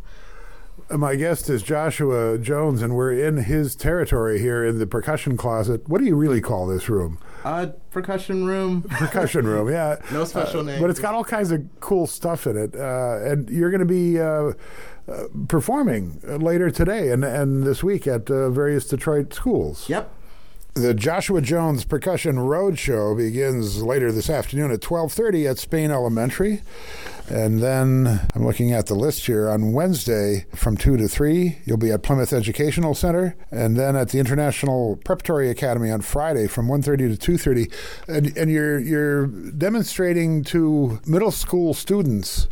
My 0.96 1.14
guest 1.16 1.48
is 1.48 1.62
Joshua 1.62 2.36
Jones, 2.38 2.82
and 2.82 2.94
we're 2.94 3.12
in 3.12 3.38
his 3.38 3.74
territory 3.74 4.38
here 4.38 4.62
in 4.64 4.78
the 4.78 4.86
percussion 4.86 5.36
closet. 5.38 5.88
What 5.88 6.00
do 6.00 6.04
you 6.06 6.14
really 6.14 6.40
call 6.42 6.66
this 6.66 6.88
room? 6.90 7.18
Uh, 7.44 7.68
percussion 7.90 8.44
room. 8.46 8.82
Percussion 8.90 9.46
room, 9.46 9.68
yeah. 9.70 9.96
No 10.12 10.24
special 10.24 10.60
Uh, 10.60 10.64
name. 10.64 10.80
But 10.82 10.90
it's 10.90 11.00
got 11.00 11.14
all 11.14 11.24
kinds 11.24 11.50
of 11.50 11.64
cool 11.80 12.06
stuff 12.06 12.46
in 12.46 12.56
it. 12.56 12.76
Uh, 12.76 13.18
and 13.24 13.48
you're 13.50 13.70
going 13.70 13.80
to 13.80 13.84
be 13.86 14.20
uh, 14.20 14.52
uh, 15.08 15.24
performing 15.48 16.20
later 16.24 16.70
today 16.70 17.10
and, 17.10 17.24
and 17.24 17.64
this 17.64 17.82
week 17.82 18.06
at 18.06 18.30
uh, 18.30 18.50
various 18.50 18.86
Detroit 18.86 19.32
schools. 19.34 19.88
Yep. 19.88 20.12
The 20.74 20.94
Joshua 20.94 21.42
Jones 21.42 21.84
Percussion 21.84 22.36
Roadshow 22.36 23.14
begins 23.14 23.82
later 23.82 24.10
this 24.10 24.30
afternoon 24.30 24.70
at 24.70 24.80
12:30 24.80 25.46
at 25.46 25.58
Spain 25.58 25.90
Elementary. 25.90 26.62
And 27.28 27.62
then 27.62 28.26
I'm 28.34 28.46
looking 28.46 28.72
at 28.72 28.86
the 28.86 28.94
list 28.94 29.26
here 29.26 29.50
on 29.50 29.74
Wednesday 29.74 30.46
from 30.54 30.78
2 30.78 30.96
to 30.96 31.08
3, 31.08 31.58
you'll 31.66 31.76
be 31.76 31.90
at 31.90 32.02
Plymouth 32.02 32.32
Educational 32.32 32.94
Center 32.94 33.36
and 33.50 33.76
then 33.76 33.96
at 33.96 34.08
the 34.08 34.18
International 34.18 34.96
Preparatory 35.04 35.50
Academy 35.50 35.90
on 35.90 36.00
Friday 36.00 36.46
from 36.46 36.68
1:30 36.68 37.18
to 37.18 37.32
2:30. 37.32 37.70
And 38.08 38.34
and 38.34 38.50
you're 38.50 38.78
you're 38.78 39.26
demonstrating 39.26 40.42
to 40.44 41.00
middle 41.04 41.32
school 41.32 41.74
students 41.74 42.48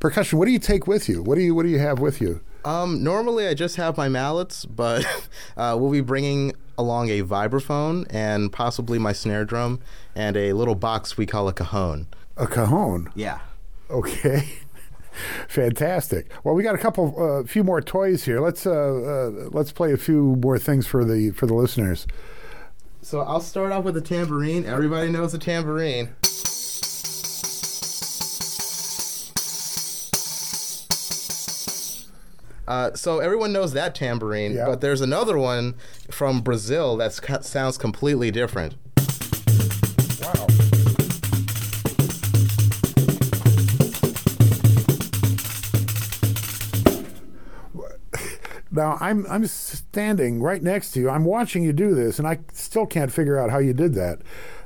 percussion. 0.00 0.40
What 0.40 0.46
do 0.46 0.50
you 0.50 0.58
take 0.58 0.88
with 0.88 1.08
you? 1.08 1.22
What 1.22 1.36
do 1.36 1.42
you 1.42 1.54
what 1.54 1.62
do 1.62 1.68
you 1.68 1.78
have 1.78 2.00
with 2.00 2.20
you? 2.20 2.40
Um, 2.64 3.02
normally 3.02 3.46
I 3.46 3.54
just 3.54 3.76
have 3.76 3.96
my 3.96 4.08
mallets, 4.08 4.64
but 4.66 5.04
uh, 5.56 5.76
we'll 5.78 5.92
be 5.92 6.00
bringing 6.00 6.52
along 6.80 7.10
a 7.10 7.22
vibraphone 7.22 8.06
and 8.10 8.52
possibly 8.52 8.98
my 8.98 9.12
snare 9.12 9.44
drum 9.44 9.80
and 10.14 10.36
a 10.36 10.52
little 10.52 10.74
box 10.74 11.16
we 11.16 11.26
call 11.26 11.48
a 11.48 11.52
cajon. 11.52 12.06
A 12.36 12.46
cajon. 12.46 13.10
Yeah. 13.14 13.40
Okay. 13.90 14.48
Fantastic. 15.48 16.30
Well, 16.44 16.54
we 16.54 16.62
got 16.62 16.74
a 16.74 16.78
couple, 16.78 17.14
a 17.18 17.40
uh, 17.40 17.44
few 17.44 17.62
more 17.62 17.80
toys 17.80 18.24
here. 18.24 18.40
Let's 18.40 18.66
uh, 18.66 18.70
uh, 18.72 19.48
let's 19.50 19.72
play 19.72 19.92
a 19.92 19.96
few 19.96 20.36
more 20.36 20.58
things 20.58 20.86
for 20.86 21.04
the 21.04 21.30
for 21.32 21.46
the 21.46 21.54
listeners. 21.54 22.06
So 23.02 23.20
I'll 23.20 23.40
start 23.40 23.72
off 23.72 23.84
with 23.84 23.96
a 23.96 24.00
tambourine. 24.00 24.64
Everybody 24.64 25.10
knows 25.10 25.34
a 25.34 25.38
tambourine. 25.38 26.10
Uh, 32.70 32.94
so 32.94 33.18
everyone 33.18 33.52
knows 33.52 33.72
that 33.72 33.96
tambourine, 33.96 34.52
Yeah. 34.52 34.66
but 34.66 34.80
there's 34.80 35.00
another 35.00 35.36
one 35.36 35.74
from 36.08 36.40
Brazil 36.40 36.96
that 36.98 37.12
sounds 37.44 37.76
completely 37.76 38.30
different. 38.30 38.74
Now 48.80 48.96
I'm 48.98 49.26
I'm 49.28 49.46
standing 49.46 50.40
right 50.40 50.62
next 50.62 50.92
to 50.92 51.00
you. 51.00 51.10
I'm 51.10 51.26
watching 51.26 51.62
you 51.62 51.74
do 51.74 51.94
this, 51.94 52.18
and 52.18 52.26
I 52.26 52.38
still 52.54 52.86
can't 52.86 53.12
figure 53.12 53.38
out 53.38 53.50
how 53.50 53.58
you 53.58 53.74
did 53.74 53.92
that. 53.94 54.20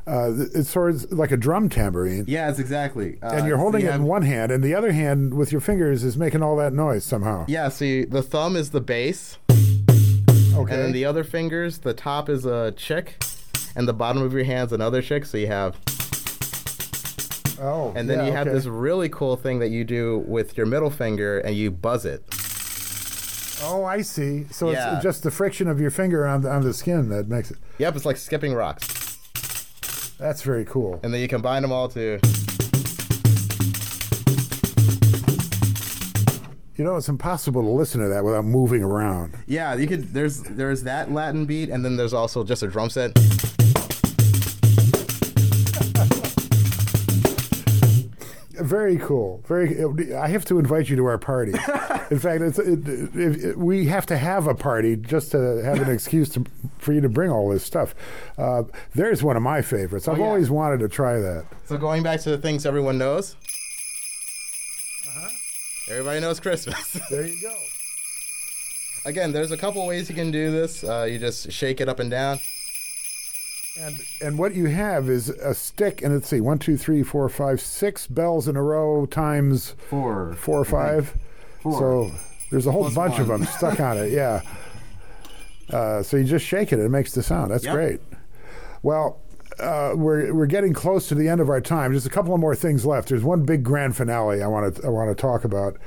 Uh, 0.06 0.30
it's 0.54 0.71
sort 0.71 0.94
of 0.94 1.11
like 1.11 1.33
a 1.33 1.37
drum 1.37 1.68
tambourine, 1.68 2.25
Yeah, 2.28 2.49
it's 2.49 2.61
exactly. 2.61 3.18
Uh, 3.21 3.30
and 3.33 3.47
you're 3.47 3.56
so 3.56 3.62
holding 3.62 3.80
you 3.80 3.88
it 3.88 3.94
in 3.97 4.04
one 4.04 4.23
hand, 4.23 4.52
and 4.52 4.62
the 4.62 4.73
other 4.73 4.92
hand 4.92 5.35
with 5.35 5.50
your 5.50 5.61
fingers 5.61 6.04
is 6.04 6.16
making 6.16 6.44
all 6.44 6.54
that 6.59 6.73
noise 6.73 7.02
somehow. 7.02 7.44
Yeah, 7.49 7.68
see, 7.71 8.04
the 8.04 8.23
thumb 8.23 8.54
is 8.54 8.71
the 8.71 8.80
bass, 8.83 9.38
Okay. 9.50 10.59
and 10.59 10.68
then 10.68 10.92
the 10.92 11.06
other 11.06 11.25
fingers, 11.25 11.78
the 11.78 11.94
top 11.94 12.28
is 12.28 12.44
a 12.44 12.71
chick, 12.76 13.21
and 13.75 13.88
the 13.88 13.94
bottom 13.94 14.23
of 14.23 14.33
your 14.33 14.44
hand's 14.44 14.73
another 14.73 15.02
chick. 15.02 15.25
So 15.26 15.38
you 15.38 15.49
have, 15.49 15.75
oh, 17.61 17.92
and 17.97 18.09
then 18.09 18.18
yeah, 18.18 18.26
you 18.26 18.33
have 18.33 18.47
okay. 18.47 18.54
this 18.54 18.66
really 18.66 19.09
cool 19.09 19.37
thing 19.37 19.59
that 19.59 19.71
you 19.71 19.83
do 19.83 20.23
with 20.28 20.56
your 20.56 20.66
middle 20.66 20.90
finger, 20.90 21.40
and 21.40 21.56
you 21.56 21.73
buzz 21.73 22.04
it. 22.04 22.23
Oh, 23.62 23.84
I 23.84 24.02
see. 24.02 24.46
So 24.50 24.70
Yeah. 24.70 24.94
it's 24.96 25.02
just 25.02 25.23
the 25.23 25.30
friction 25.30 25.68
of 25.68 25.80
your 25.80 25.90
finger 25.90 26.26
on 26.26 26.42
the, 26.42 26.50
on 26.50 26.62
the 26.62 26.75
skin 26.75 27.08
that 27.11 27.28
makes 27.28 27.50
it. 27.50 27.58
Yep, 27.78 27.96
it's 27.96 28.04
like 28.04 28.16
skipping 28.16 28.52
rocks, 28.54 29.16
That's 30.18 30.42
very 30.42 30.64
cool. 30.64 31.00
and 31.02 31.12
then 31.14 31.20
you 31.20 31.28
combine 31.28 31.62
them 31.62 31.73
all 31.73 31.88
to. 31.90 32.18
You 36.76 36.82
know, 36.82 36.96
it's 36.96 37.08
impossible 37.08 37.62
to 37.62 37.68
listen 37.68 38.00
to 38.00 38.08
that 38.08 38.25
without 38.25 38.44
moving 38.44 38.82
around. 38.82 39.37
Yeah, 39.46 39.75
you 39.75 39.87
could. 39.87 40.12
There's 40.12 40.40
there's 40.42 40.82
that 40.82 41.12
Latin 41.12 41.46
beat, 41.46 41.68
and 41.70 41.84
then 41.84 41.96
there's 41.96 42.12
also 42.12 42.42
just 42.42 42.64
a 42.64 42.66
drum 42.66 42.90
set. 42.90 43.12
Very 48.64 48.97
cool. 48.97 49.42
Very. 49.47 50.14
I 50.14 50.28
have 50.28 50.47
to 50.47 50.59
invite 50.59 50.88
you 50.88 50.97
to 50.97 51.04
our 51.04 51.18
party. 51.18 51.52
In 52.11 52.18
fact, 52.18 52.40
it's, 52.40 52.59
it, 52.59 52.88
it, 52.88 53.44
it, 53.44 53.59
we 53.59 53.85
have 53.87 54.06
to 54.06 54.16
have 54.16 54.47
a 54.47 54.54
party 54.54 54.97
just 54.97 55.33
to 55.33 55.62
have 55.62 55.83
an 55.83 55.90
excuse 55.94 56.30
to, 56.30 56.47
for 56.78 56.94
you 56.94 57.02
to 57.02 57.11
bring 57.11 57.30
all 57.30 57.50
this 57.50 57.62
stuff. 57.62 57.94
Uh, 58.38 58.62
there's 58.94 59.23
one 59.23 59.37
of 59.37 59.42
my 59.42 59.61
favorites. 59.61 60.09
I've 60.09 60.16
yeah. 60.16 60.25
always 60.25 60.50
wanted 60.50 60.80
to 60.80 60.88
try 60.88 61.18
that. 61.18 61.44
So 61.66 61.76
going 61.76 62.02
back 62.02 62.21
to 62.21 62.30
the 62.30 62.38
things 62.38 62.64
everyone 62.64 62.97
knows. 62.97 63.37
Uh-huh. 65.06 65.28
Everybody 65.90 66.21
knows 66.21 66.40
Christmas. 66.40 66.99
There 67.11 67.26
you 67.26 67.38
go. 67.42 67.54
Again, 69.04 69.33
there's 69.33 69.50
a 69.50 69.59
couple 69.59 69.87
ways 69.87 70.09
you 70.09 70.14
can 70.14 70.30
do 70.30 70.50
this. 70.50 70.83
Uh, 70.83 71.02
you 71.04 71.18
just 71.18 71.52
shake 71.52 71.83
it 71.83 71.88
up 71.90 72.00
and 72.00 72.11
down. 72.11 72.38
And 73.80 73.98
and 74.22 74.38
what 74.38 74.54
you 74.54 74.66
have 74.66 75.08
is 75.08 75.28
a 75.30 75.52
stick, 75.54 76.00
and 76.02 76.14
let's 76.14 76.28
see, 76.28 76.40
one, 76.40 76.58
two, 76.58 76.76
three, 76.76 77.02
four, 77.02 77.28
five, 77.28 77.60
six 77.60 78.06
bells 78.06 78.46
in 78.46 78.56
a 78.56 78.62
row 78.62 79.04
times 79.06 79.74
Four. 79.88 80.34
four 80.34 80.60
or 80.60 80.64
five. 80.64 81.16
Four. 81.60 81.78
So 81.78 82.12
there's 82.50 82.66
a 82.66 82.72
whole 82.72 82.84
Plus 82.90 82.94
bunch 82.94 83.18
of 83.18 83.26
them 83.26 83.44
stuck 83.46 83.80
on 83.80 83.98
it. 83.98 84.12
Yeah. 84.12 84.42
Uh, 85.70 86.02
so 86.02 86.18
you 86.18 86.24
just 86.24 86.44
shake 86.44 86.74
it; 86.74 86.78
it 86.78 86.90
makes 86.90 87.12
the 87.12 87.22
sound. 87.22 87.50
That's 87.50 87.64
Yep. 87.64 87.74
great. 87.74 88.00
Well, 88.82 89.18
uh, 89.58 89.94
we're 89.96 90.34
we're 90.34 90.44
getting 90.44 90.74
close 90.74 91.08
to 91.08 91.14
the 91.14 91.26
end 91.26 91.40
of 91.40 91.48
our 91.48 91.62
time. 91.62 91.94
Just 91.94 92.06
a 92.06 92.10
couple 92.10 92.34
of 92.34 92.38
more 92.40 92.54
things 92.54 92.84
left. 92.84 93.08
There's 93.08 93.24
one 93.24 93.44
big 93.46 93.62
grand 93.62 93.96
finale 93.96 94.42
I 94.42 94.46
want 94.46 94.76
to 94.76 94.84
I 94.86 94.90
want 94.90 95.08
to 95.08 95.14
talk 95.20 95.42
about 95.42 95.78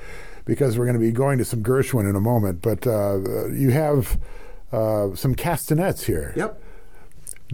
because 0.45 0.79
we're 0.79 0.85
going 0.85 0.95
to 0.97 0.99
be 0.99 1.11
going 1.11 1.37
to 1.37 1.45
some 1.45 1.61
Gershwin 1.61 2.09
in 2.09 2.15
a 2.15 2.19
moment. 2.19 2.63
But 2.63 2.87
uh, 2.87 3.49
you 3.49 3.69
have 3.69 4.17
uh, 4.71 5.13
some 5.13 5.35
castanets 5.35 6.05
here. 6.05 6.33
Yep. 6.35 6.59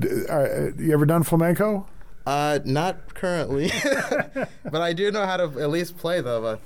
Uh, 0.01 0.71
you 0.77 0.91
ever 0.93 1.05
done 1.05 1.23
flamenco? 1.23 1.87
Uh, 2.25 2.59
not 2.63 3.13
currently, 3.13 3.69
but 4.71 4.81
I 4.81 4.93
do 4.93 5.11
know 5.11 5.25
how 5.25 5.37
to 5.37 5.59
at 5.59 5.69
least 5.69 5.97
play 5.97 6.21
them. 6.21 6.41
But 6.41 6.61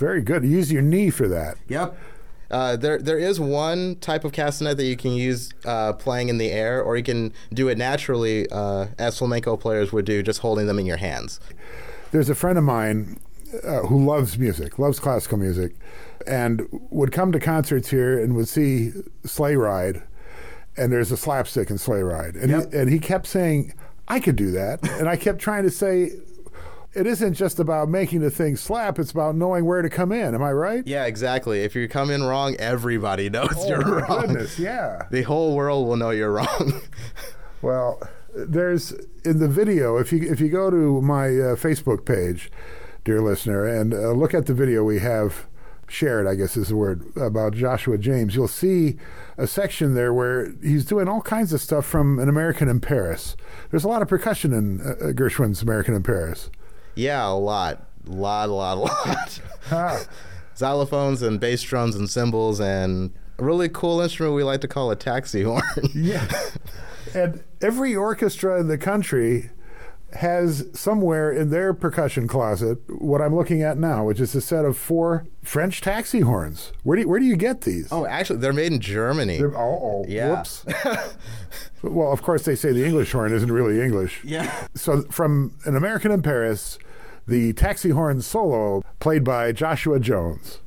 Very 0.00 0.22
good. 0.22 0.44
Use 0.44 0.72
your 0.72 0.80
knee 0.80 1.10
for 1.10 1.28
that. 1.28 1.58
Yep. 1.68 1.98
Uh, 2.50 2.74
there, 2.74 2.98
there 2.98 3.18
is 3.18 3.38
one 3.38 3.96
type 3.96 4.24
of 4.24 4.32
castanet 4.32 4.76
that 4.76 4.84
you 4.84 4.96
can 4.96 5.12
use 5.12 5.52
uh, 5.66 5.92
playing 5.92 6.30
in 6.30 6.38
the 6.38 6.50
air, 6.50 6.82
or 6.82 6.96
you 6.96 7.02
can 7.02 7.32
do 7.52 7.68
it 7.68 7.78
naturally, 7.78 8.48
uh, 8.50 8.86
as 8.98 9.18
flamenco 9.18 9.56
players 9.56 9.92
would 9.92 10.06
do, 10.06 10.22
just 10.22 10.40
holding 10.40 10.66
them 10.66 10.78
in 10.78 10.86
your 10.86 10.96
hands. 10.96 11.38
There's 12.10 12.28
a 12.30 12.34
friend 12.34 12.58
of 12.58 12.64
mine 12.64 13.20
uh, 13.62 13.80
who 13.80 14.04
loves 14.04 14.38
music, 14.38 14.78
loves 14.78 14.98
classical 14.98 15.38
music, 15.38 15.74
and 16.26 16.66
would 16.90 17.12
come 17.12 17.32
to 17.32 17.40
concerts 17.40 17.90
here 17.90 18.18
and 18.18 18.34
would 18.36 18.48
see 18.48 18.90
Sleigh 19.24 19.56
Ride, 19.56 20.02
and 20.76 20.92
there's 20.92 21.10
a 21.12 21.16
slapstick 21.16 21.70
in 21.70 21.78
Sleigh 21.78 22.02
Ride, 22.02 22.34
and 22.36 22.50
Yep. 22.50 22.72
he, 22.72 22.78
and 22.78 22.90
he 22.90 22.98
kept 22.98 23.26
saying, 23.26 23.74
"I 24.08 24.20
could 24.20 24.36
do 24.36 24.50
that," 24.52 24.86
and 24.98 25.08
I 25.08 25.16
kept 25.16 25.38
trying 25.38 25.64
to 25.64 25.70
say. 25.70 26.10
It 26.92 27.06
isn't 27.06 27.34
just 27.34 27.60
about 27.60 27.88
making 27.88 28.18
the 28.18 28.30
thing 28.32 28.56
slap; 28.56 28.98
it's 28.98 29.12
about 29.12 29.36
knowing 29.36 29.64
where 29.64 29.80
to 29.80 29.88
come 29.88 30.10
in. 30.10 30.34
Am 30.34 30.42
I 30.42 30.50
right? 30.50 30.84
Yeah, 30.84 31.04
exactly. 31.04 31.60
If 31.60 31.76
you 31.76 31.86
come 31.86 32.10
in 32.10 32.20
wrong, 32.24 32.56
everybody 32.58 33.30
knows 33.30 33.54
you're 33.68 33.86
oh, 33.86 33.90
my 33.92 34.00
wrong. 34.00 34.20
goodness, 34.22 34.58
yeah. 34.58 35.06
The 35.12 35.22
whole 35.22 35.54
world 35.54 35.86
will 35.86 35.94
know 35.96 36.10
you're 36.10 36.32
wrong. 36.32 36.80
Well, 37.62 38.02
there's 38.34 38.90
in 39.24 39.38
the 39.38 39.46
video. 39.48 39.98
If 39.98 40.12
you 40.12 40.22
if 40.28 40.40
you 40.40 40.48
go 40.48 40.70
to 40.70 41.00
my 41.02 41.26
uh, 41.26 41.54
Facebook 41.56 42.04
page, 42.04 42.50
dear 43.04 43.20
listener, 43.20 43.64
and 43.66 43.92
uh, 43.94 44.10
look 44.12 44.34
at 44.34 44.46
the 44.46 44.54
video 44.54 44.82
we 44.82 44.98
have 44.98 45.46
shared, 45.90 46.26
I 46.26 46.34
guess 46.34 46.56
is 46.56 46.68
the 46.68 46.76
word 46.76 47.04
about 47.16 47.54
Joshua 47.54 47.98
James, 47.98 48.34
you'll 48.34 48.48
see 48.48 48.96
a 49.36 49.46
section 49.46 49.94
there 49.94 50.12
where 50.14 50.52
he's 50.62 50.84
doing 50.84 51.08
all 51.08 51.20
kinds 51.22 51.52
of 51.52 51.60
stuff 51.60 51.84
from 51.84 52.18
An 52.18 52.28
American 52.28 52.68
in 52.68 52.80
Paris. 52.80 53.36
There's 53.70 53.84
a 53.84 53.88
lot 53.88 54.02
of 54.02 54.08
percussion 54.08 54.52
in 54.52 54.80
uh, 54.80 55.12
Gershwin's 55.12 55.62
American 55.62 55.94
in 55.94 56.02
Paris. 56.02 56.50
yeah, 56.94 57.26
a 57.26 57.34
lot, 57.34 57.86
lot, 58.06 58.48
a 58.48 58.52
lot, 58.52 58.76
a 58.76 58.80
lot. 59.08 59.40
Ah, 59.70 60.04
Xylophones 60.56 61.26
and 61.26 61.40
bass 61.40 61.62
drums 61.62 61.96
and 61.96 62.08
cymbals 62.08 62.60
and 62.60 63.12
a 63.38 63.44
really 63.44 63.68
cool 63.68 64.00
instrument 64.00 64.34
we 64.36 64.42
like 64.44 64.60
to 64.60 64.68
call 64.68 64.90
a 64.90 64.96
taxi 64.96 65.42
horn. 65.42 65.62
yeah. 65.94 66.28
and 67.14 67.42
every 67.62 67.96
orchestra 67.96 68.60
in 68.60 68.68
the 68.68 68.76
country 68.78 69.50
has 70.14 70.66
somewhere 70.72 71.30
in 71.32 71.50
their 71.50 71.72
percussion 71.72 72.26
closet 72.28 72.78
what 73.00 73.20
I'm 73.20 73.34
looking 73.34 73.62
at 73.62 73.78
now, 73.78 74.04
which 74.04 74.20
is 74.20 74.34
a 74.34 74.40
set 74.40 74.64
of 74.64 74.76
four 74.76 75.26
French 75.42 75.80
taxi 75.80 76.20
horns. 76.20 76.72
Where 76.82 76.96
do 76.96 77.02
you, 77.02 77.08
where 77.08 77.20
do 77.20 77.26
you 77.26 77.36
get 77.36 77.62
these? 77.62 77.88
oh, 77.92 78.06
actually, 78.06 78.38
they're 78.40 78.52
made 78.52 78.72
in 78.72 78.80
Germany. 78.80 79.40
Oh, 79.42 79.54
oh, 79.56 80.04
Yeah. 80.08 80.36
whoops. 80.36 80.64
well, 81.82 82.12
of 82.12 82.22
course, 82.22 82.44
they 82.44 82.54
say 82.56 82.72
the 82.72 82.84
English 82.84 83.12
horn 83.12 83.32
isn't 83.32 83.50
really 83.52 83.80
English. 83.80 84.22
yeah. 84.24 84.66
So, 84.74 85.02
from 85.02 85.56
an 85.64 85.76
American 85.76 86.10
in 86.12 86.22
Paris 86.22 86.78
the 87.26 87.52
taxi 87.52 87.90
horn 87.90 88.20
solo 88.22 88.82
played 88.98 89.22
by 89.22 89.52
Joshua 89.52 90.00
Jones. 90.00 90.58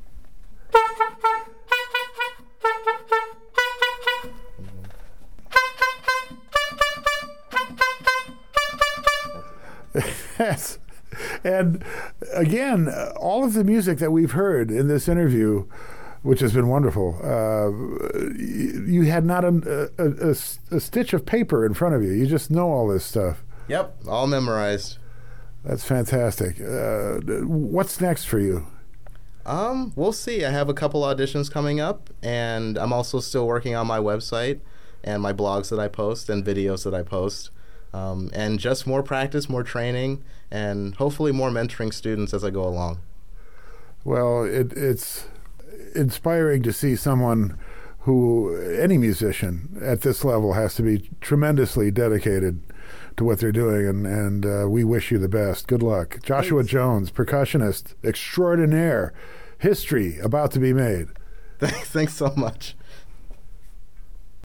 Yes. 10.44 10.78
And 11.44 11.84
again, 12.32 12.92
all 13.16 13.44
of 13.44 13.54
the 13.54 13.64
music 13.64 13.98
that 13.98 14.10
we've 14.10 14.32
heard 14.32 14.70
in 14.70 14.88
this 14.88 15.08
interview, 15.08 15.66
which 16.22 16.40
has 16.40 16.52
been 16.52 16.68
wonderful, 16.68 17.20
uh, 17.22 17.70
you 18.36 19.02
had 19.02 19.24
not 19.24 19.44
a, 19.44 19.90
a, 19.98 20.28
a, 20.28 20.76
a, 20.76 20.80
stitch 20.80 21.12
of 21.12 21.24
paper 21.24 21.64
in 21.64 21.74
front 21.74 21.94
of 21.94 22.02
you. 22.02 22.10
You 22.10 22.26
just 22.26 22.50
know 22.50 22.70
all 22.70 22.88
this 22.88 23.04
stuff. 23.04 23.44
Yep, 23.68 23.96
all 24.08 24.26
memorized. 24.26 24.98
That's 25.64 25.84
fantastic. 25.84 26.60
Uh, 26.60 27.20
what's 27.46 28.00
next 28.00 28.24
for 28.24 28.38
you? 28.38 28.66
Um, 29.46 29.92
we'll 29.94 30.12
see. 30.12 30.44
I 30.44 30.50
have 30.50 30.68
a 30.68 30.74
couple 30.74 31.02
auditions 31.02 31.50
coming 31.50 31.80
up, 31.80 32.10
and 32.22 32.78
I'm 32.78 32.92
also 32.92 33.20
still 33.20 33.46
working 33.46 33.74
on 33.74 33.86
my 33.86 33.98
website 33.98 34.60
and 35.02 35.22
my 35.22 35.32
blogs 35.32 35.70
that 35.70 35.78
I 35.78 35.88
post 35.88 36.28
and 36.28 36.44
videos 36.44 36.84
that 36.84 36.94
I 36.94 37.02
post. 37.02 37.50
Um, 37.94 38.28
and 38.32 38.58
just 38.58 38.88
more 38.88 39.04
practice, 39.04 39.48
more 39.48 39.62
training, 39.62 40.24
and 40.50 40.96
hopefully 40.96 41.30
more 41.30 41.50
mentoring 41.50 41.94
students 41.94 42.34
as 42.34 42.42
I 42.42 42.50
go 42.50 42.64
along. 42.64 42.98
Well, 44.02 44.42
it, 44.42 44.72
it's 44.72 45.28
inspiring 45.94 46.64
to 46.64 46.72
see 46.72 46.96
someone 46.96 47.56
who, 48.00 48.56
any 48.56 48.98
musician 48.98 49.78
at 49.80 50.00
this 50.00 50.24
level, 50.24 50.54
has 50.54 50.74
to 50.74 50.82
be 50.82 51.08
tremendously 51.20 51.92
dedicated 51.92 52.60
to 53.16 53.24
what 53.24 53.38
they're 53.38 53.52
doing, 53.52 53.86
and, 53.86 54.06
and 54.06 54.44
uh, 54.44 54.68
we 54.68 54.82
wish 54.82 55.12
you 55.12 55.18
the 55.18 55.28
best. 55.28 55.68
Good 55.68 55.82
luck. 55.82 56.18
Joshua 56.24 56.62
Thanks. 56.62 56.72
Jones, 56.72 57.10
percussionist 57.12 57.94
extraordinaire, 58.02 59.14
history 59.58 60.18
about 60.18 60.50
to 60.50 60.58
be 60.58 60.72
made. 60.72 61.10
Thanks, 61.60 61.90
thanks 61.90 62.14
so 62.14 62.34
much. 62.36 62.76